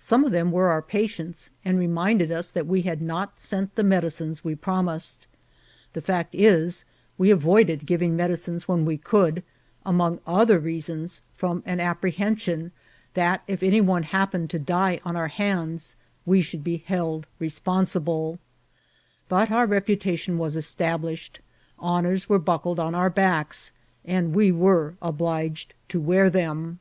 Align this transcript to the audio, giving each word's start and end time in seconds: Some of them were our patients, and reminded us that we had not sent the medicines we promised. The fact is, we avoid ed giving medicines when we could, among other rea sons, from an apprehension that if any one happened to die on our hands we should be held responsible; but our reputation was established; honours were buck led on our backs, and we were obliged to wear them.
Some 0.00 0.24
of 0.24 0.32
them 0.32 0.50
were 0.50 0.68
our 0.68 0.82
patients, 0.82 1.52
and 1.64 1.78
reminded 1.78 2.32
us 2.32 2.50
that 2.50 2.66
we 2.66 2.82
had 2.82 3.00
not 3.00 3.38
sent 3.38 3.76
the 3.76 3.84
medicines 3.84 4.42
we 4.42 4.56
promised. 4.56 5.28
The 5.92 6.00
fact 6.00 6.34
is, 6.34 6.84
we 7.16 7.30
avoid 7.30 7.70
ed 7.70 7.86
giving 7.86 8.16
medicines 8.16 8.66
when 8.66 8.84
we 8.84 8.96
could, 8.96 9.44
among 9.86 10.18
other 10.26 10.58
rea 10.58 10.80
sons, 10.80 11.22
from 11.36 11.62
an 11.64 11.78
apprehension 11.78 12.72
that 13.14 13.44
if 13.46 13.62
any 13.62 13.80
one 13.80 14.02
happened 14.02 14.50
to 14.50 14.58
die 14.58 14.98
on 15.04 15.14
our 15.14 15.28
hands 15.28 15.94
we 16.26 16.42
should 16.42 16.64
be 16.64 16.78
held 16.78 17.26
responsible; 17.38 18.40
but 19.28 19.52
our 19.52 19.66
reputation 19.66 20.36
was 20.36 20.56
established; 20.56 21.38
honours 21.78 22.28
were 22.28 22.40
buck 22.40 22.66
led 22.66 22.80
on 22.80 22.96
our 22.96 23.06
backs, 23.08 23.70
and 24.04 24.34
we 24.34 24.50
were 24.50 24.94
obliged 25.00 25.74
to 25.90 26.00
wear 26.00 26.28
them. 26.28 26.80